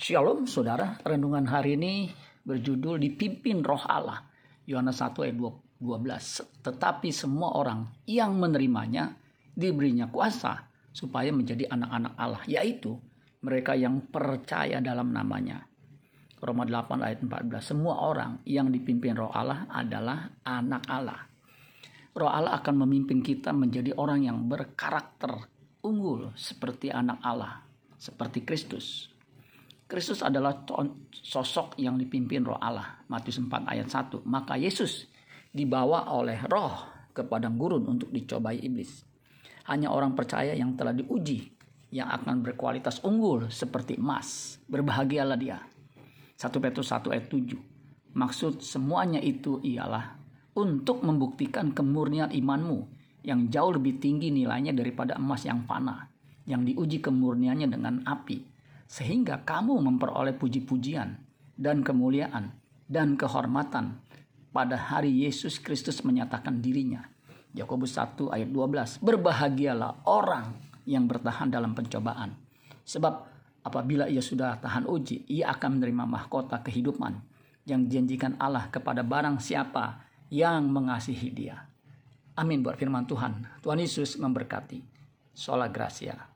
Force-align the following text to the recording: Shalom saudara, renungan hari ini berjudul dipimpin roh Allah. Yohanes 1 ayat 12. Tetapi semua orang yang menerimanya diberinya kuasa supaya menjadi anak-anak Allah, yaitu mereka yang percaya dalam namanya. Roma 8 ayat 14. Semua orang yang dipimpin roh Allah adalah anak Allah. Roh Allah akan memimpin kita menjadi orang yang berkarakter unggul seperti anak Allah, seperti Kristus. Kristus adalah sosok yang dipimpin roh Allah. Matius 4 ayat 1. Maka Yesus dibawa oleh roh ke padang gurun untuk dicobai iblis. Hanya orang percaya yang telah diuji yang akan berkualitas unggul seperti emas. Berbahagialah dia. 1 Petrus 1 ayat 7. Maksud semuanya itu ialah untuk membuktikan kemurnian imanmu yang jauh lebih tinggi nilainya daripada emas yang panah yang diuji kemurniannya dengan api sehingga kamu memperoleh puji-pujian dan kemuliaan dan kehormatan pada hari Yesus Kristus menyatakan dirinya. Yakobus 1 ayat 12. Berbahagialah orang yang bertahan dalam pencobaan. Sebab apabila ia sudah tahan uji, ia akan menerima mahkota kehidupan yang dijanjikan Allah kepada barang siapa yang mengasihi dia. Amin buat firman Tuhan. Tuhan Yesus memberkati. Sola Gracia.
Shalom 0.00 0.48
saudara, 0.48 0.96
renungan 1.04 1.44
hari 1.44 1.76
ini 1.76 2.08
berjudul 2.48 2.96
dipimpin 3.04 3.60
roh 3.60 3.84
Allah. 3.84 4.24
Yohanes 4.64 4.96
1 4.96 5.12
ayat 5.28 5.36
12. 5.36 6.64
Tetapi 6.64 7.12
semua 7.12 7.52
orang 7.52 7.84
yang 8.08 8.32
menerimanya 8.32 9.12
diberinya 9.52 10.08
kuasa 10.08 10.72
supaya 10.88 11.28
menjadi 11.36 11.68
anak-anak 11.68 12.14
Allah, 12.16 12.40
yaitu 12.48 12.96
mereka 13.44 13.76
yang 13.76 14.00
percaya 14.08 14.80
dalam 14.80 15.12
namanya. 15.12 15.68
Roma 16.40 16.64
8 16.64 16.96
ayat 17.04 17.20
14. 17.20 17.60
Semua 17.60 18.00
orang 18.00 18.40
yang 18.48 18.72
dipimpin 18.72 19.12
roh 19.12 19.28
Allah 19.28 19.68
adalah 19.68 20.32
anak 20.48 20.88
Allah. 20.88 21.28
Roh 22.16 22.32
Allah 22.32 22.56
akan 22.56 22.88
memimpin 22.88 23.20
kita 23.20 23.52
menjadi 23.52 23.92
orang 24.00 24.24
yang 24.24 24.48
berkarakter 24.48 25.44
unggul 25.84 26.32
seperti 26.40 26.88
anak 26.88 27.20
Allah, 27.20 27.60
seperti 28.00 28.48
Kristus. 28.48 29.19
Kristus 29.90 30.22
adalah 30.22 30.62
sosok 31.10 31.74
yang 31.82 31.98
dipimpin 31.98 32.46
roh 32.46 32.54
Allah. 32.62 33.02
Matius 33.10 33.42
4 33.42 33.66
ayat 33.66 33.90
1. 33.90 34.22
Maka 34.22 34.54
Yesus 34.54 35.10
dibawa 35.50 36.14
oleh 36.14 36.38
roh 36.46 37.10
ke 37.10 37.26
padang 37.26 37.58
gurun 37.58 37.82
untuk 37.90 38.14
dicobai 38.14 38.62
iblis. 38.62 39.02
Hanya 39.66 39.90
orang 39.90 40.14
percaya 40.14 40.54
yang 40.54 40.78
telah 40.78 40.94
diuji 40.94 41.50
yang 41.90 42.06
akan 42.06 42.38
berkualitas 42.38 43.02
unggul 43.02 43.50
seperti 43.50 43.98
emas. 43.98 44.62
Berbahagialah 44.70 45.34
dia. 45.34 45.58
1 46.38 46.46
Petrus 46.62 46.94
1 46.94 47.10
ayat 47.10 47.26
7. 47.26 48.14
Maksud 48.14 48.62
semuanya 48.62 49.18
itu 49.18 49.58
ialah 49.58 50.14
untuk 50.54 51.02
membuktikan 51.02 51.74
kemurnian 51.74 52.30
imanmu 52.30 52.86
yang 53.26 53.50
jauh 53.50 53.74
lebih 53.74 53.98
tinggi 53.98 54.30
nilainya 54.30 54.70
daripada 54.70 55.18
emas 55.18 55.42
yang 55.42 55.66
panah 55.66 56.06
yang 56.48 56.62
diuji 56.66 56.98
kemurniannya 57.04 57.68
dengan 57.68 58.02
api 58.02 58.49
sehingga 58.90 59.46
kamu 59.46 59.78
memperoleh 59.86 60.34
puji-pujian 60.34 61.14
dan 61.54 61.86
kemuliaan 61.86 62.50
dan 62.90 63.14
kehormatan 63.14 64.02
pada 64.50 64.74
hari 64.74 65.14
Yesus 65.14 65.62
Kristus 65.62 66.02
menyatakan 66.02 66.58
dirinya. 66.58 67.06
Yakobus 67.54 67.94
1 67.94 68.34
ayat 68.34 68.50
12. 68.50 68.98
Berbahagialah 68.98 70.10
orang 70.10 70.58
yang 70.90 71.06
bertahan 71.06 71.54
dalam 71.54 71.70
pencobaan. 71.70 72.34
Sebab 72.82 73.14
apabila 73.62 74.10
ia 74.10 74.18
sudah 74.18 74.58
tahan 74.58 74.90
uji, 74.90 75.22
ia 75.30 75.54
akan 75.54 75.78
menerima 75.78 76.04
mahkota 76.10 76.58
kehidupan 76.58 77.14
yang 77.70 77.86
dijanjikan 77.86 78.34
Allah 78.42 78.66
kepada 78.74 79.06
barang 79.06 79.38
siapa 79.38 80.02
yang 80.34 80.66
mengasihi 80.66 81.30
dia. 81.30 81.62
Amin 82.34 82.62
buat 82.62 82.74
firman 82.74 83.06
Tuhan. 83.06 83.62
Tuhan 83.62 83.78
Yesus 83.78 84.18
memberkati. 84.18 84.82
Sola 85.30 85.70
Gracia. 85.70 86.29